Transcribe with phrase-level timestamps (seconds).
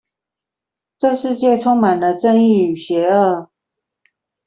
[0.97, 3.49] 這世界充滿了正義與邪惡